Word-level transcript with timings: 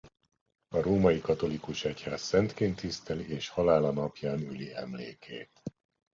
A 0.67 0.81
római 0.81 1.21
katolikus 1.21 1.85
egyház 1.85 2.21
szentként 2.21 2.75
tiszteli 2.79 3.29
és 3.29 3.49
halála 3.49 3.91
napján 3.91 4.39
üli 4.39 4.73
emlékét. 4.75 5.51